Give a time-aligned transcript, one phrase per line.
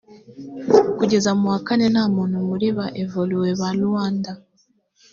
[0.97, 4.31] kugeza mu wa kane nta muntu muri ba evoluwe ba ruanda